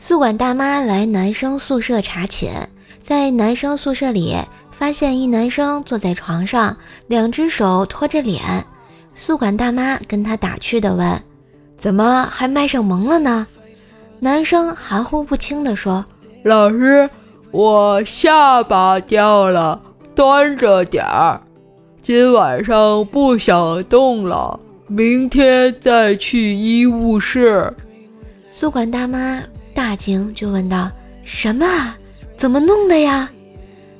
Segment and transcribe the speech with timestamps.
[0.00, 2.52] 宿管大妈来男生宿舍查寝，
[3.00, 4.36] 在男生宿舍里
[4.70, 6.76] 发现一男生坐在床上，
[7.08, 8.64] 两只手托着脸。
[9.12, 11.20] 宿管大妈跟他打趣的问
[11.76, 13.48] ：“怎么还卖上萌了呢？”
[14.20, 16.06] 男生含糊不清的说
[16.44, 17.10] ：“老师，
[17.50, 19.82] 我下巴掉了，
[20.14, 21.42] 端着点儿。
[22.00, 27.74] 今晚上不想动了，明天再去医务室。”
[28.48, 29.42] 宿管大妈。
[29.78, 30.90] 大惊，就问道
[31.22, 31.64] ：“什么？
[32.36, 33.30] 怎么弄的呀？”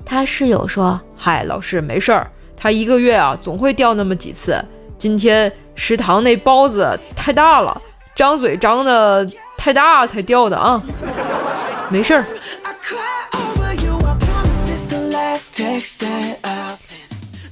[0.05, 4.61] 他室友说：“嗨，老师没事儿，他一个月啊总会掉那么几次。
[4.99, 7.81] 今天食堂那包子太大了，
[8.13, 9.25] 张嘴张的
[9.57, 10.83] 太大才掉的啊，
[11.89, 12.27] 没事儿。”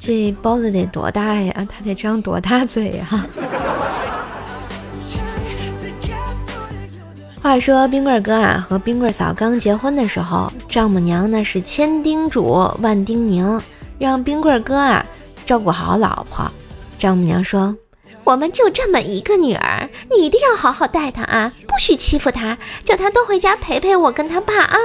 [0.00, 1.54] 这包子得多大呀？
[1.70, 3.06] 他得张多大嘴呀？
[7.46, 13.62] 话说冰棍哥啊和冰棍嫂刚结婚的时候，丈母娘那是千叮嘱万叮咛，
[14.00, 15.06] 让冰棍哥啊
[15.46, 16.50] 照顾好老婆。
[16.98, 17.76] 丈母娘说
[18.24, 24.76] ：“我们就这么一个女儿，你一定要好好待她啊，不许欺负她，叫她多回家陪陪我跟他爸啊。”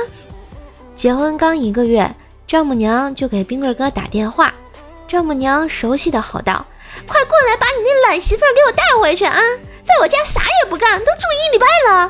[0.96, 2.16] 结婚刚一个月，
[2.46, 4.53] 丈母娘就给冰棍哥打电话，
[5.08, 6.64] 丈母娘熟悉的吼道
[7.09, 9.42] ：“快过来，把你那懒媳妇给我带回去啊！”
[9.92, 12.09] 在我家啥也不干，都住一礼拜了。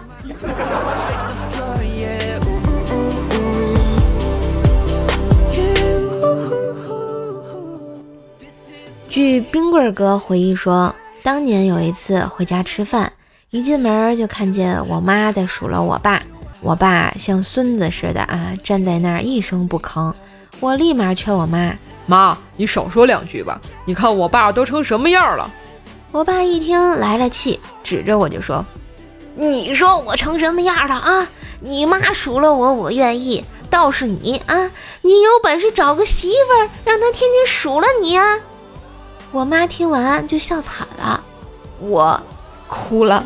[9.10, 10.94] 据冰棍哥回忆说，
[11.24, 13.12] 当年有一次回家吃饭，
[13.50, 16.22] 一进门就看见我妈在数落我爸，
[16.62, 20.14] 我爸像孙子似的啊，站在那儿一声不吭。
[20.60, 25.50] 我立马劝我妈：“妈，你少说两句吧，你看我爸都成什么样了。”
[26.12, 28.66] 我爸一听来了气，指着我就说
[29.36, 31.30] ：“你说我成什么样了啊？
[31.62, 33.46] 你妈数落我，我愿意。
[33.70, 34.70] 倒是你啊，
[35.04, 38.40] 你有本事找个媳妇儿，让她天天数落你啊！”
[39.32, 41.24] 我妈听完就笑惨了，
[41.80, 42.22] 我
[42.68, 43.24] 哭了。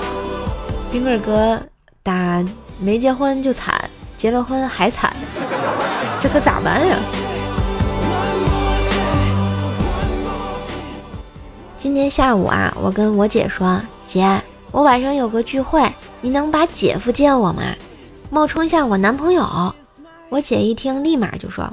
[0.90, 1.60] 冰棍哥
[2.02, 2.42] 打
[2.78, 5.14] 没结婚就惨，结了婚还惨，
[6.18, 6.96] 这可咋办呀？
[11.82, 14.38] 今天下午啊，我跟我姐说：“姐，
[14.70, 17.62] 我晚上有个聚会，你能把姐夫接我吗？
[18.28, 19.74] 冒充一下我男朋友。”
[20.28, 21.66] 我姐一听，立马就说：“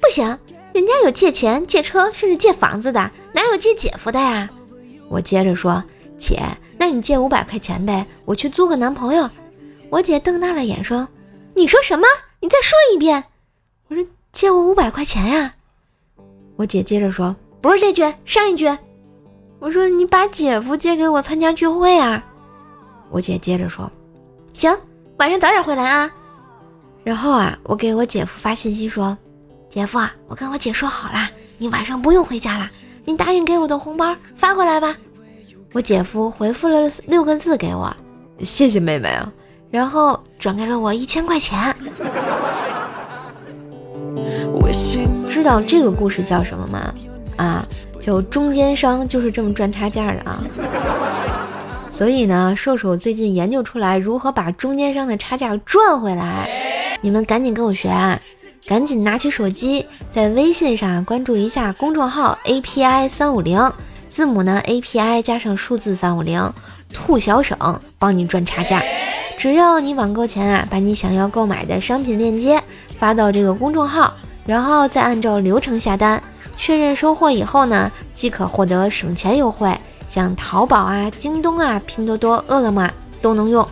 [0.00, 0.24] 不行，
[0.72, 4.48] 人家有借钱、借车，甚至借房子的，哪有借姐夫的呀？”
[5.10, 5.82] 我接着说
[6.16, 6.40] ：“姐，
[6.78, 9.28] 那你借五百块钱呗，我去租个男朋友。”
[9.90, 11.08] 我姐瞪大了眼说
[11.56, 12.06] ：“你说什么？
[12.38, 13.24] 你再说一遍。”
[13.90, 15.56] 我说：“借我五百块钱呀。”
[16.54, 18.70] 我姐接着说：“不是这句，上一句。”
[19.60, 22.24] 我说你把姐夫借给我参加聚会啊！
[23.10, 23.90] 我姐接着说
[24.54, 24.72] ：“行，
[25.18, 26.10] 晚上早点回来啊。”
[27.02, 29.16] 然后啊，我给我姐夫发信息说
[29.68, 29.98] ：“姐夫，
[30.28, 32.70] 我跟我姐说好了，你晚上不用回家了，
[33.04, 34.96] 你答应给我的红包发过来吧。”
[35.72, 37.94] 我姐夫回复了六个字给我
[38.44, 39.32] ：“谢谢妹妹啊。”
[39.70, 41.74] 然后转给了我一千块钱。
[45.28, 46.94] 知道这个故事叫什么吗？
[47.36, 47.66] 啊？
[48.00, 50.42] 就中间商就是这么赚差价的啊，
[51.90, 56.48] 所以呢，瘦瘦最近研究出来如何把中间商的差价赚回来，
[57.00, 58.20] 你们赶紧跟我学啊！
[58.66, 63.72] 赶紧拿起手机，在微信上关注一下公众号 API 三五零，
[64.10, 66.52] 字母呢 API 加上数字三五零，
[66.92, 67.56] 兔小省
[67.98, 68.82] 帮你赚差价。
[69.38, 72.62] 只要你网购前啊，把你想要购买的商品链接
[72.98, 74.12] 发到这个公众号，
[74.44, 76.22] 然后再按照流程下单。
[76.58, 79.74] 确认收货以后呢，即可获得省钱优惠，
[80.08, 82.90] 像淘宝啊、京东啊、拼多多、饿了么
[83.22, 83.66] 都能用。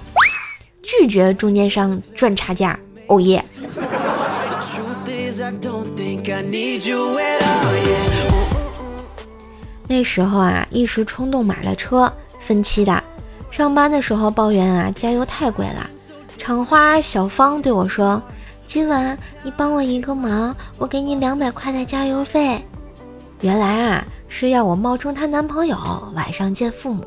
[0.82, 3.44] 拒绝中间商赚差价，哦耶！
[9.88, 13.02] 那时候啊，一时冲动买了车，分期的。
[13.50, 15.90] 上班的时候抱怨啊，加油太贵了。
[16.38, 18.22] 厂花小芳对我说
[18.64, 22.64] ：“今晚你帮我一个忙，我给你两百块的加油费。”
[23.42, 25.76] 原来啊是要我冒充她男朋友，
[26.14, 27.04] 晚上见父母。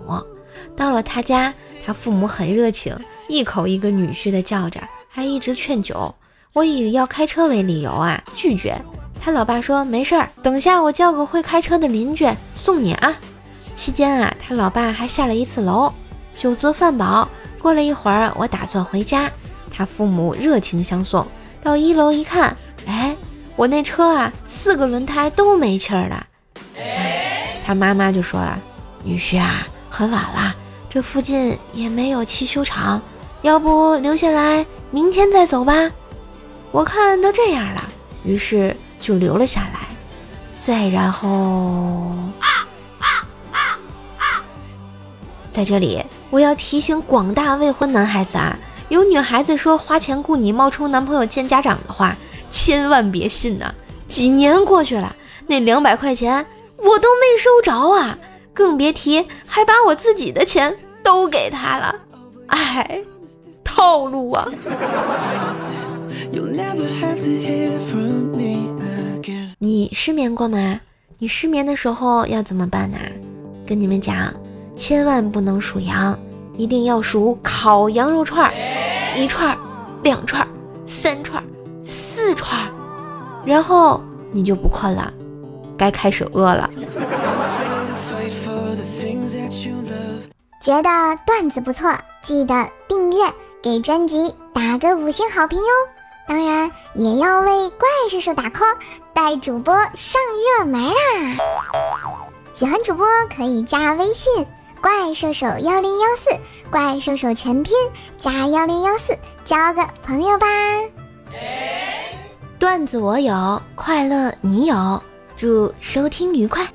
[0.76, 1.54] 到了她家，
[1.86, 2.96] 她父母很热情，
[3.28, 6.14] 一口一个女婿的叫着，还一直劝酒。
[6.54, 8.80] 我以要开车为理由啊，拒绝。
[9.22, 13.14] 他老爸说没事儿，等下我叫个会开车的邻居送你啊。
[13.74, 15.92] 期间啊，他老爸还下了一次楼，
[16.36, 17.28] 酒足饭饱。
[17.62, 19.30] 过了一会儿，我打算回家，
[19.72, 21.26] 他父母热情相送。
[21.62, 22.56] 到一楼一看，
[23.60, 26.26] 我那车啊，四个轮胎都没气儿了。
[27.66, 28.58] 他妈妈就说了
[29.04, 30.56] ：“女婿啊，很晚了，
[30.90, 33.02] 这附近也没有汽修厂，
[33.42, 35.92] 要不留下来，明天再走吧。
[36.72, 37.84] 我看都这样了，
[38.24, 39.90] 于是就留了下来。
[40.62, 42.16] 再然后，
[45.52, 48.58] 在这里我要提醒广大未婚男孩子啊，
[48.88, 52.16] 有女孩子说花钱雇你冒充男朋友见家长的话，
[52.50, 53.74] 千万别信呐！
[54.08, 55.16] 几年过去了，
[55.48, 56.46] 那两百块钱
[56.78, 58.18] 我都没收着啊，
[58.54, 61.96] 更别提还把我自己的钱都给他了。
[62.48, 63.02] 哎，
[63.64, 64.48] 套路啊！
[69.60, 70.80] 你失眠过吗？
[71.20, 72.98] 你失眠的时候要怎么办呢？
[73.68, 74.34] 跟你们讲，
[74.76, 76.18] 千万不能数羊，
[76.58, 78.54] 一定要数烤羊肉串儿，
[79.16, 79.58] 一串儿、
[80.02, 80.48] 两串儿、
[80.88, 81.44] 三串、
[82.30, 82.72] 四串，
[83.44, 84.00] 然后
[84.30, 85.12] 你就不困了，
[85.76, 86.70] 该开始饿了。
[90.62, 91.92] 觉得段子不错，
[92.22, 93.18] 记得订阅，
[93.64, 95.66] 给专辑打个五星好评哟！
[96.28, 98.78] 当然也要为怪叔叔打 call，
[99.12, 100.22] 带主播上
[100.60, 100.94] 热门啦！
[102.54, 104.46] 喜欢主播可以加微信
[104.84, 106.30] “怪兽手幺零幺四”，
[106.70, 107.74] 怪兽手全拼
[108.20, 110.46] 加幺零幺四，交个朋友吧！
[112.60, 115.02] 段子我有，快乐你有，
[115.38, 116.68] 祝收听愉快。